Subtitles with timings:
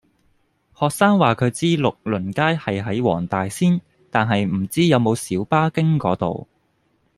[0.73, 6.47] 學生話佢知睦鄰街係喺黃大仙，但係唔知有冇小巴經嗰度